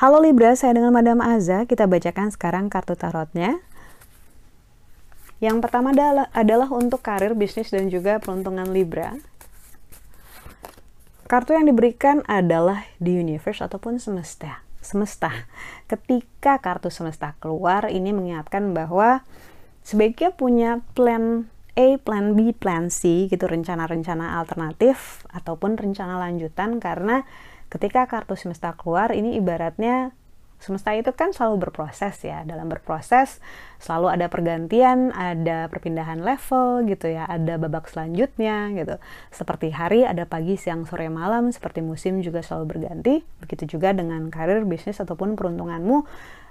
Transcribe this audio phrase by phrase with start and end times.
[0.00, 1.68] Halo Libra, saya dengan Madam Aza.
[1.68, 3.60] Kita bacakan sekarang kartu tarotnya.
[5.44, 9.12] Yang pertama adalah, adalah untuk karir, bisnis, dan juga peruntungan Libra.
[11.28, 14.64] Kartu yang diberikan adalah the universe ataupun semesta.
[14.80, 15.44] Semesta.
[15.84, 19.20] Ketika kartu semesta keluar, ini mengingatkan bahwa
[19.84, 21.44] sebaiknya punya plan
[21.80, 26.76] A, plan B, plan C gitu rencana-rencana alternatif ataupun rencana lanjutan.
[26.76, 27.24] Karena
[27.72, 30.12] ketika kartu semesta keluar ini ibaratnya
[30.60, 32.44] semesta itu kan selalu berproses ya.
[32.44, 33.40] Dalam berproses
[33.80, 39.00] selalu ada pergantian ada perpindahan level gitu ya ada babak selanjutnya gitu.
[39.32, 43.24] Seperti hari ada pagi siang sore malam seperti musim juga selalu berganti.
[43.40, 46.04] Begitu juga dengan karir bisnis ataupun peruntunganmu.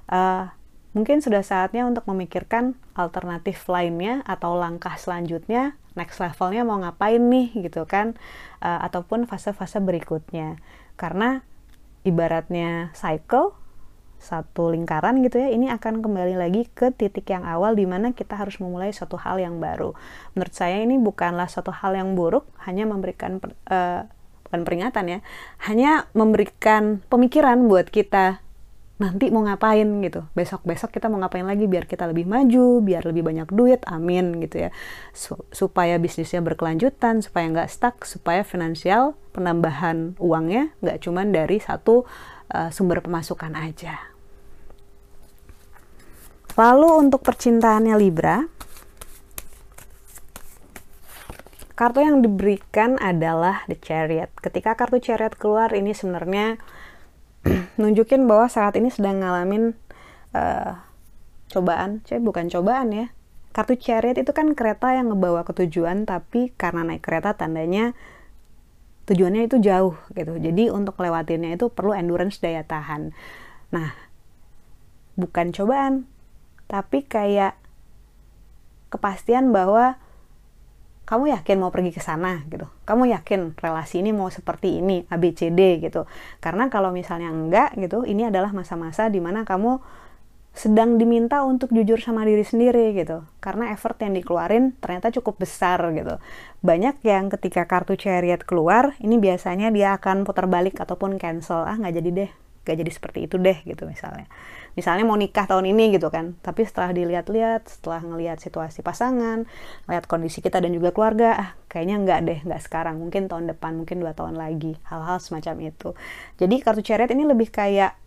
[0.09, 0.49] Uh,
[0.91, 7.69] mungkin sudah saatnya untuk memikirkan alternatif lainnya atau langkah selanjutnya next levelnya mau ngapain nih
[7.69, 8.15] gitu kan
[8.63, 10.57] uh, ataupun fase-fase berikutnya.
[10.95, 11.43] Karena
[12.07, 13.53] ibaratnya cycle
[14.19, 18.35] satu lingkaran gitu ya ini akan kembali lagi ke titik yang awal di mana kita
[18.35, 19.95] harus memulai suatu hal yang baru.
[20.35, 23.39] Menurut saya ini bukanlah suatu hal yang buruk hanya memberikan
[23.71, 24.03] uh,
[24.49, 25.19] bukan peringatan ya
[25.69, 28.41] hanya memberikan pemikiran buat kita
[28.99, 30.27] nanti mau ngapain gitu.
[30.35, 34.43] Besok besok kita mau ngapain lagi biar kita lebih maju biar lebih banyak duit amin
[34.43, 34.69] gitu ya.
[35.55, 42.03] Supaya bisnisnya berkelanjutan supaya nggak stuck supaya finansial penambahan uangnya nggak cuman dari satu
[42.51, 44.11] uh, sumber pemasukan aja.
[46.59, 48.43] Lalu untuk percintaannya Libra
[51.79, 54.27] kartu yang diberikan adalah the chariot.
[54.43, 56.59] Ketika kartu chariot keluar ini sebenarnya
[57.79, 59.75] nunjukin bahwa saat ini sedang ngalamin
[60.35, 60.79] uh,
[61.51, 63.07] cobaan, cewek bukan cobaan ya.
[63.49, 67.97] Kartu chariot itu kan kereta yang ngebawa ke tujuan, tapi karena naik kereta tandanya
[69.09, 70.37] tujuannya itu jauh gitu.
[70.37, 73.09] Jadi untuk lewatinnya itu perlu endurance daya tahan.
[73.73, 73.97] Nah,
[75.17, 76.05] bukan cobaan,
[76.69, 77.57] tapi kayak
[78.93, 79.97] kepastian bahwa
[81.09, 82.45] kamu yakin mau pergi ke sana?
[82.45, 82.69] gitu.
[82.85, 86.05] Kamu yakin relasi ini mau seperti ini ABCD gitu.
[86.37, 89.81] Karena kalau misalnya enggak gitu ini adalah masa-masa di mana kamu
[90.53, 93.25] sedang diminta untuk jujur sama diri sendiri gitu.
[93.41, 96.21] Karena effort yang dikeluarin ternyata cukup besar gitu.
[96.61, 101.65] Banyak yang ketika kartu chariot keluar ini biasanya dia akan putar balik ataupun cancel.
[101.65, 102.31] Ah nggak jadi deh
[102.69, 104.29] gak jadi seperti itu deh gitu misalnya.
[104.77, 106.37] Misalnya mau nikah tahun ini gitu kan.
[106.45, 109.49] Tapi setelah dilihat-lihat setelah ngelihat situasi pasangan
[109.89, 113.01] lihat kondisi kita dan juga keluarga ah kayaknya nggak deh nggak sekarang.
[113.01, 114.77] Mungkin tahun depan mungkin dua tahun lagi.
[114.85, 115.97] Hal-hal semacam itu.
[116.37, 117.97] Jadi kartu chariot ini lebih kayak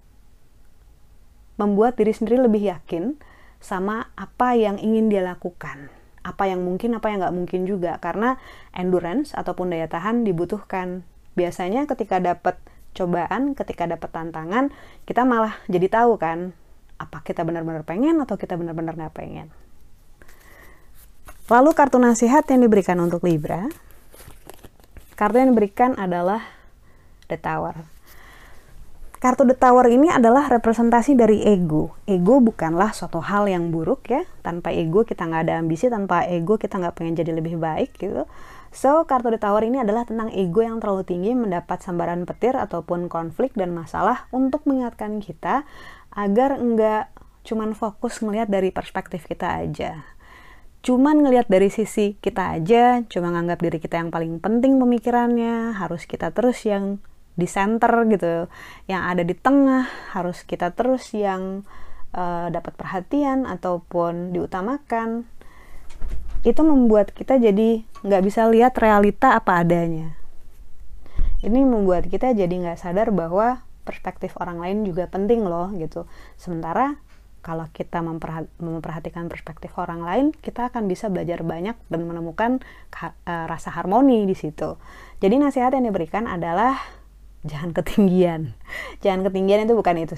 [1.58, 3.18] membuat diri sendiri lebih yakin
[3.62, 5.90] sama apa yang ingin dia lakukan.
[6.22, 7.98] Apa yang mungkin apa yang nggak mungkin juga.
[7.98, 8.38] Karena
[8.70, 11.02] endurance ataupun daya tahan dibutuhkan.
[11.34, 12.58] Biasanya ketika dapat
[12.92, 14.72] cobaan, ketika dapat tantangan,
[15.04, 16.56] kita malah jadi tahu kan,
[16.96, 19.48] apa kita benar-benar pengen atau kita benar-benar nggak pengen.
[21.50, 23.68] Lalu kartu nasihat yang diberikan untuk Libra,
[25.18, 26.40] kartu yang diberikan adalah
[27.28, 27.91] The Tower.
[29.22, 31.94] Kartu The Tower ini adalah representasi dari ego.
[32.10, 34.26] Ego bukanlah suatu hal yang buruk ya.
[34.42, 38.26] Tanpa ego kita nggak ada ambisi, tanpa ego kita nggak pengen jadi lebih baik gitu.
[38.74, 43.06] So, kartu The Tower ini adalah tentang ego yang terlalu tinggi mendapat sambaran petir ataupun
[43.06, 45.70] konflik dan masalah untuk mengingatkan kita
[46.10, 47.14] agar enggak
[47.46, 50.02] cuman fokus melihat dari perspektif kita aja.
[50.82, 56.10] Cuman ngelihat dari sisi kita aja, cuma nganggap diri kita yang paling penting pemikirannya, harus
[56.10, 56.98] kita terus yang
[57.32, 58.46] di center gitu,
[58.88, 61.64] yang ada di tengah, harus kita terus yang
[62.12, 65.24] uh, dapat perhatian ataupun diutamakan
[66.42, 70.18] itu membuat kita jadi nggak bisa lihat realita apa adanya.
[71.42, 76.06] Ini membuat kita jadi nggak sadar bahwa perspektif orang lain juga penting loh gitu.
[76.38, 76.98] Sementara
[77.42, 77.98] kalau kita
[78.62, 82.62] memperhatikan perspektif orang lain, kita akan bisa belajar banyak dan menemukan
[82.94, 84.78] uh, rasa harmoni di situ.
[85.18, 86.78] Jadi nasihat yang diberikan adalah
[87.42, 88.54] jangan ketinggian.
[89.02, 90.14] Jangan ketinggian itu bukan itu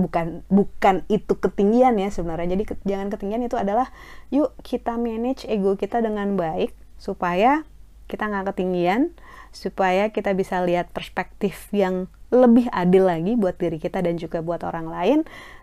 [0.00, 2.56] bukan bukan itu ketinggian ya sebenarnya.
[2.56, 3.92] Jadi ke, jangan ketinggian itu adalah
[4.32, 7.68] yuk kita manage ego kita dengan baik supaya
[8.08, 9.12] kita nggak ketinggian
[9.54, 14.66] supaya kita bisa lihat perspektif yang lebih adil lagi buat diri kita dan juga buat
[14.66, 15.18] orang lain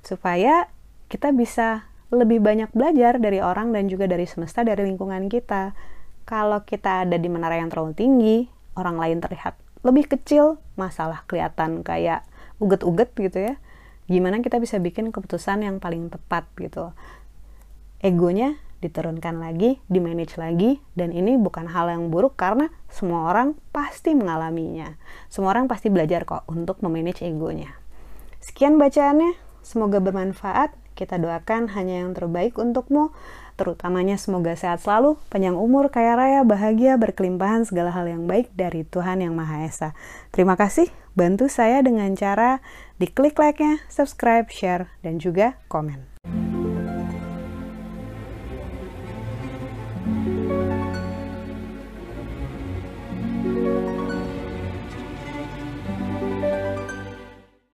[0.06, 0.72] supaya
[1.12, 5.76] kita bisa lebih banyak belajar dari orang dan juga dari semesta dari lingkungan kita.
[6.24, 8.38] Kalau kita ada di menara yang terlalu tinggi
[8.80, 12.26] orang lain terlihat lebih kecil masalah kelihatan kayak
[12.62, 13.56] uget-uget gitu ya
[14.06, 16.94] gimana kita bisa bikin keputusan yang paling tepat gitu
[18.02, 24.18] egonya diturunkan lagi, di-manage lagi, dan ini bukan hal yang buruk karena semua orang pasti
[24.18, 24.98] mengalaminya.
[25.30, 27.78] Semua orang pasti belajar kok untuk memanage egonya.
[28.42, 30.74] Sekian bacaannya, semoga bermanfaat.
[30.98, 33.14] Kita doakan hanya yang terbaik untukmu,
[33.56, 38.84] terutamanya semoga sehat selalu, panjang umur, kaya raya, bahagia, berkelimpahan segala hal yang baik dari
[38.84, 39.90] Tuhan Yang Maha Esa.
[40.36, 42.60] Terima kasih, bantu saya dengan cara
[43.00, 46.11] diklik like-nya, subscribe, share, dan juga komen.